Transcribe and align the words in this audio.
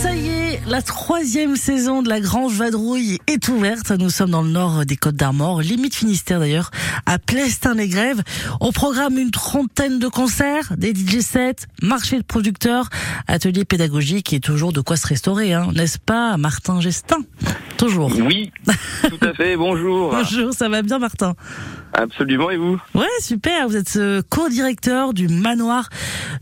Ça 0.00 0.14
y 0.14 0.28
est, 0.28 0.60
la 0.66 0.80
troisième 0.80 1.56
saison 1.56 2.00
de 2.00 2.08
la 2.08 2.20
Grange 2.20 2.54
Vadrouille 2.54 3.18
est 3.26 3.48
ouverte. 3.48 3.90
Nous 3.90 4.08
sommes 4.08 4.30
dans 4.30 4.40
le 4.40 4.48
nord 4.48 4.86
des 4.86 4.96
Côtes 4.96 5.16
d'Armor, 5.16 5.60
limite 5.60 5.94
Finistère 5.94 6.40
d'ailleurs, 6.40 6.70
à 7.04 7.18
Plestin-les-Grèves. 7.18 8.22
Au 8.60 8.72
programme 8.72 9.18
une 9.18 9.30
trentaine 9.30 9.98
de 9.98 10.08
concerts, 10.08 10.72
des 10.78 10.94
DJ 10.94 11.20
sets, 11.20 11.66
marché 11.82 12.16
de 12.16 12.24
producteurs, 12.24 12.88
ateliers 13.28 13.66
pédagogiques 13.66 14.32
et 14.32 14.40
toujours 14.40 14.72
de 14.72 14.80
quoi 14.80 14.96
se 14.96 15.06
restaurer, 15.06 15.52
hein, 15.52 15.68
n'est-ce 15.74 15.98
pas, 15.98 16.38
Martin 16.38 16.80
Gestin? 16.80 17.18
Toujours. 17.76 18.10
Oui, 18.16 18.50
tout 19.02 19.26
à 19.26 19.34
fait. 19.34 19.56
Bonjour. 19.58 20.12
Bonjour, 20.14 20.54
ça 20.54 20.70
va 20.70 20.80
bien, 20.80 20.98
Martin? 20.98 21.34
Absolument, 21.92 22.50
et 22.50 22.56
vous? 22.56 22.80
Ouais, 22.94 23.06
super. 23.20 23.68
Vous 23.68 23.76
êtes 23.76 23.96
euh, 23.96 24.22
co-directeur 24.28 25.12
du 25.12 25.28
manoir 25.28 25.88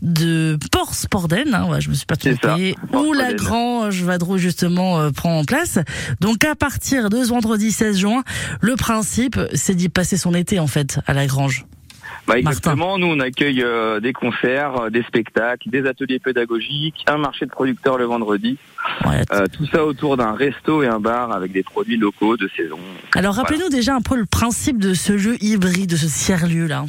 de 0.01 0.57
Port-Sporden. 0.71 1.53
Hein, 1.53 1.69
ouais, 1.69 1.81
je 1.81 1.89
me 1.89 1.93
suis 1.93 2.05
pas 2.05 2.15
trompé. 2.15 2.75
Où 2.93 3.13
la 3.13 3.33
Grange 3.33 4.03
Vadrouille 4.03 4.39
justement 4.39 4.99
euh, 4.99 5.11
prend 5.11 5.43
place. 5.43 5.79
Donc 6.19 6.43
à 6.45 6.55
partir 6.55 7.09
de 7.09 7.23
ce 7.23 7.29
vendredi 7.29 7.71
16 7.71 7.97
juin, 7.97 8.23
le 8.61 8.75
principe, 8.75 9.39
c'est 9.53 9.75
d'y 9.75 9.89
passer 9.89 10.17
son 10.17 10.33
été 10.33 10.59
en 10.59 10.67
fait 10.67 10.99
à 11.05 11.13
la 11.13 11.25
Grange. 11.27 11.65
Bah 12.27 12.37
exactement, 12.37 12.97
nous 12.97 13.07
on 13.07 13.19
accueille 13.19 13.61
euh, 13.63 13.99
des 13.99 14.13
concerts, 14.13 14.81
euh, 14.81 14.89
des 14.89 15.03
spectacles, 15.03 15.69
des 15.69 15.85
ateliers 15.85 16.19
pédagogiques, 16.19 17.03
un 17.07 17.17
marché 17.17 17.45
de 17.45 17.51
producteurs 17.51 17.97
le 17.97 18.05
vendredi. 18.05 18.57
Euh, 19.05 19.45
tout 19.51 19.65
ça 19.67 19.85
autour 19.85 20.17
d'un 20.17 20.33
resto 20.33 20.83
et 20.83 20.87
un 20.87 20.99
bar 20.99 21.31
avec 21.31 21.51
des 21.51 21.63
produits 21.63 21.97
locaux 21.97 22.37
de 22.37 22.49
saison. 22.55 22.79
Alors 23.15 23.35
rappelez-nous 23.35 23.69
déjà 23.69 23.95
un 23.95 24.01
peu 24.01 24.15
le 24.15 24.25
principe 24.25 24.79
de 24.79 24.93
ce 24.93 25.17
jeu 25.17 25.35
hybride, 25.41 25.89
de 25.89 25.95
ce 25.95 26.05
tiers-lieu 26.05 26.67
là. 26.67 26.85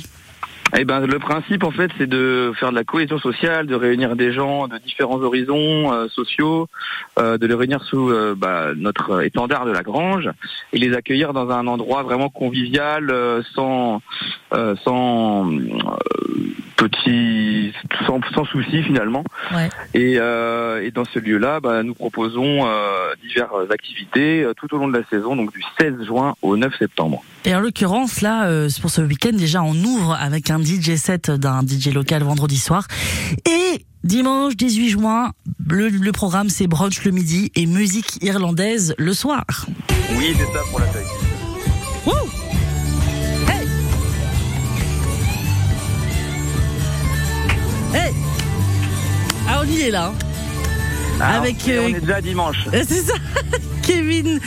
Eh 0.74 0.86
ben, 0.86 1.04
le 1.06 1.18
principe, 1.18 1.64
en 1.64 1.70
fait, 1.70 1.90
c'est 1.98 2.06
de 2.06 2.52
faire 2.58 2.70
de 2.70 2.74
la 2.74 2.84
cohésion 2.84 3.18
sociale, 3.18 3.66
de 3.66 3.74
réunir 3.74 4.16
des 4.16 4.32
gens 4.32 4.68
de 4.68 4.78
différents 4.78 5.20
horizons 5.20 5.92
euh, 5.92 6.08
sociaux, 6.08 6.66
euh, 7.18 7.36
de 7.36 7.46
les 7.46 7.54
réunir 7.54 7.84
sous 7.84 8.10
euh, 8.10 8.34
bah, 8.34 8.68
notre 8.74 9.22
étendard 9.22 9.66
de 9.66 9.70
la 9.70 9.82
grange 9.82 10.30
et 10.72 10.78
les 10.78 10.94
accueillir 10.94 11.34
dans 11.34 11.50
un 11.50 11.66
endroit 11.66 12.02
vraiment 12.04 12.30
convivial, 12.30 13.12
sans, 13.54 14.00
sans 14.82 15.50
petit, 16.88 17.72
sans, 18.06 18.20
sans 18.34 18.44
souci 18.44 18.82
finalement. 18.82 19.24
Ouais. 19.54 19.68
Et, 19.94 20.14
et, 20.14 20.90
dans 20.90 21.04
ce 21.04 21.18
lieu-là, 21.18 21.60
bah, 21.60 21.82
nous 21.82 21.94
proposons 21.94 22.66
diverses 23.22 23.70
activités 23.70 24.46
tout 24.56 24.74
au 24.74 24.78
long 24.78 24.88
de 24.88 24.98
la 24.98 25.04
saison, 25.08 25.36
donc 25.36 25.52
du 25.52 25.62
16 25.80 26.04
juin 26.04 26.34
au 26.42 26.56
9 26.56 26.72
septembre. 26.78 27.22
Et 27.44 27.54
en 27.54 27.60
l'occurrence, 27.60 28.20
là, 28.20 28.48
pour 28.80 28.90
ce 28.90 29.02
week-end, 29.02 29.32
déjà, 29.32 29.62
on 29.62 29.74
ouvre 29.74 30.14
avec 30.14 30.50
un 30.50 30.60
DJ 30.60 30.96
set 30.96 31.30
d'un 31.30 31.62
DJ 31.62 31.92
local 31.92 32.22
vendredi 32.22 32.58
soir. 32.58 32.86
Et 33.46 33.84
dimanche 34.04 34.56
18 34.56 34.88
juin, 34.88 35.32
le, 35.68 36.12
programme 36.12 36.48
c'est 36.48 36.66
brunch 36.66 37.04
le 37.04 37.10
midi 37.12 37.50
et 37.54 37.66
musique 37.66 38.22
irlandaise 38.22 38.94
le 38.98 39.12
soir. 39.14 39.44
Oui, 40.16 40.34
c'est 40.36 40.52
ça 40.52 40.60
pour 40.70 40.80
la 40.80 40.86
fête. 40.86 41.06
Y 49.72 49.80
est 49.80 49.90
là. 49.90 50.12
Ah, 51.24 51.38
avec 51.38 51.56
on 51.66 51.88
est 51.88 52.00
déjà 52.00 52.20
dimanche. 52.20 52.66
C'est 52.72 53.02
ça. 53.02 53.14
Kevin 53.82 54.38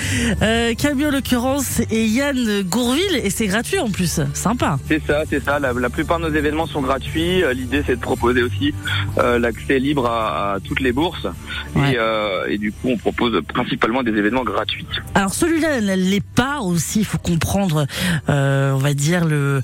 euh, 0.42 0.74
en 0.84 1.12
l'occurrence 1.12 1.82
et 1.92 2.06
Yann 2.06 2.62
Gourville 2.64 3.20
et 3.22 3.30
c'est 3.30 3.48
gratuit 3.48 3.80
en 3.80 3.90
plus. 3.90 4.22
Sympa. 4.34 4.78
C'est 4.88 5.06
ça, 5.06 5.24
c'est 5.30 5.44
ça. 5.44 5.60
La, 5.60 5.74
plupart 5.90 6.20
de 6.20 6.30
nos 6.30 6.34
événements 6.34 6.68
sont 6.68 6.82
gratuits. 6.82 7.44
Euh, 7.44 7.54
l'idée 7.54 7.84
c'est 7.86 7.98
de 7.98 8.02
proposer 8.02 8.42
aussi 8.44 8.74
euh, 9.18 9.38
l'accès 9.38 9.78
libre 9.80 10.06
à, 10.08 10.58
toutes 10.64 10.80
les 10.80 10.94
bourses 10.94 11.28
euh, 11.76 12.46
et, 12.48 12.58
du 12.58 12.72
coup 12.72 12.90
on 12.90 12.98
propose 12.98 13.42
principalement 13.54 14.04
des 14.04 14.12
événements 14.12 14.44
gratuits. 14.44 14.88
Alors 15.16 15.34
celui-là 15.34 15.80
l'est 15.82 16.24
pas 16.24 16.62
aussi. 16.62 17.00
Il 17.00 17.06
faut 17.06 17.18
comprendre, 17.18 17.86
on 18.28 18.78
va 18.78 18.94
dire 18.94 19.26
le 19.26 19.62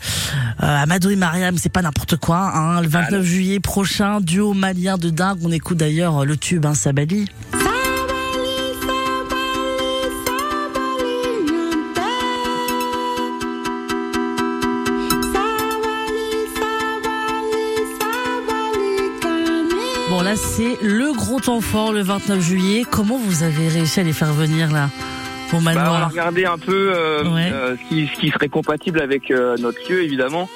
Amadou 0.59 1.09
et 1.11 1.15
Mariam, 1.15 1.57
c'est 1.57 1.71
pas 1.71 1.81
n'importe 1.81 2.17
quoi. 2.17 2.51
Hein. 2.53 2.81
Le 2.81 2.87
29 2.87 3.23
juillet 3.23 3.59
prochain, 3.59 4.19
duo 4.19 4.53
malien 4.53 4.97
de 4.97 5.09
dingue. 5.09 5.39
On 5.43 5.51
écoute 5.51 5.77
d'ailleurs 5.77 6.25
le 6.25 6.35
tube 6.35 6.65
hein, 6.65 6.73
Sabali. 7.01 7.25
Bon 20.09 20.21
là 20.21 20.35
c'est 20.35 20.77
le 20.81 21.13
gros 21.13 21.39
temps 21.39 21.61
fort 21.61 21.93
le 21.93 22.01
29 22.01 22.39
juillet. 22.39 22.83
Comment 22.89 23.17
vous 23.17 23.43
avez 23.43 23.67
réussi 23.67 23.99
à 23.99 24.03
les 24.03 24.13
faire 24.13 24.33
venir 24.33 24.71
là 24.71 24.89
bah, 25.59 25.59
On 25.59 25.67
a 25.67 26.07
regardé 26.07 26.45
un 26.45 26.57
peu 26.57 26.93
euh, 26.95 27.23
euh, 27.25 27.75
ce, 27.75 27.89
qui, 27.89 28.07
ce, 28.07 28.19
qui, 28.19 28.29
serait 28.29 28.49
compatible 28.49 29.01
avec 29.01 29.31
euh, 29.31 29.57
notre 29.57 29.79
lieu 29.91 30.01
évidemment. 30.03 30.49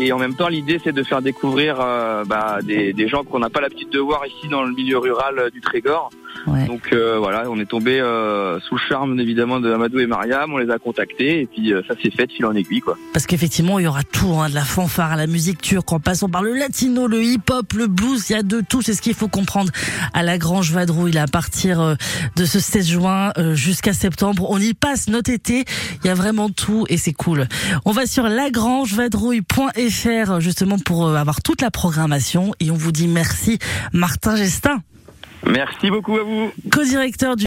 Et 0.00 0.10
en 0.12 0.18
même 0.18 0.34
temps 0.34 0.48
l'idée 0.48 0.80
c'est 0.82 0.92
de 0.92 1.02
faire 1.02 1.22
découvrir 1.22 1.76
bah, 1.76 2.58
des, 2.62 2.92
des, 2.92 3.08
gens 3.08 3.24
qu'on 3.24 3.38
n'a 3.38 3.50
pas 3.50 3.60
l'habitude 3.60 3.90
de 3.90 3.98
voir 3.98 4.26
ici 4.26 4.48
dans 4.48 4.62
le 4.62 4.72
milieu 4.72 4.98
rural 4.98 5.50
du 5.52 5.60
Trégor. 5.60 6.10
Donc 6.46 6.92
euh, 6.92 7.18
voilà, 7.18 7.44
on 7.50 7.58
est 7.58 7.66
tombé 7.66 8.00
euh, 8.00 8.58
sous 8.60 8.74
le 8.74 8.80
charme 8.80 9.18
évidemment 9.20 9.60
de 9.60 9.72
Amadou 9.72 10.00
et 10.00 10.06
Mariam, 10.06 10.52
on 10.52 10.58
les 10.58 10.70
a 10.70 10.78
contactés 10.78 11.40
et 11.40 11.46
puis 11.46 11.72
euh, 11.72 11.82
ça 11.86 11.94
s'est 12.02 12.10
fait 12.10 12.26
de 12.26 12.32
fil 12.32 12.44
en 12.46 12.54
aiguille 12.54 12.80
quoi. 12.80 12.96
Parce 13.12 13.26
qu'effectivement 13.26 13.78
il 13.78 13.84
y 13.84 13.86
aura 13.86 14.02
tout, 14.02 14.34
hein, 14.34 14.48
de 14.48 14.54
la 14.54 14.64
fanfare 14.64 15.12
à 15.12 15.16
la 15.16 15.26
musique 15.26 15.60
turque, 15.60 15.92
en 15.92 16.00
passant 16.00 16.28
par 16.28 16.42
le 16.42 16.54
latino, 16.54 17.06
le 17.06 17.22
hip-hop, 17.22 17.72
le 17.74 17.86
blues, 17.86 18.30
il 18.30 18.32
y 18.32 18.36
a 18.36 18.42
de 18.42 18.60
tout, 18.60 18.82
c'est 18.82 18.94
ce 18.94 19.02
qu'il 19.02 19.14
faut 19.14 19.28
comprendre 19.28 19.70
à 20.12 20.22
la 20.22 20.38
Grange 20.38 20.72
Vadrouille 20.72 21.18
à 21.18 21.26
partir 21.26 21.96
de 22.36 22.44
ce 22.44 22.58
16 22.58 22.88
juin 22.88 23.32
jusqu'à 23.52 23.92
septembre. 23.92 24.46
On 24.50 24.58
y 24.58 24.74
passe 24.74 25.08
notre 25.08 25.30
été, 25.30 25.64
il 26.02 26.06
y 26.06 26.10
a 26.10 26.14
vraiment 26.14 26.50
tout 26.50 26.86
et 26.88 26.96
c'est 26.96 27.12
cool. 27.12 27.46
On 27.84 27.92
va 27.92 28.06
sur 28.06 28.24
lagrangevadrouille.fr 28.24 30.40
justement 30.40 30.78
pour 30.78 31.08
avoir 31.08 31.42
toute 31.42 31.62
la 31.62 31.70
programmation 31.70 32.52
et 32.60 32.70
on 32.70 32.76
vous 32.76 32.92
dit 32.92 33.08
merci 33.08 33.58
Martin 33.92 34.36
Gestin. 34.36 34.82
Merci 35.50 35.90
beaucoup 35.90 36.16
à 36.16 36.22
vous. 36.22 36.52